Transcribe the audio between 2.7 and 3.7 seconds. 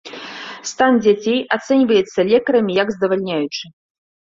як здавальняючы.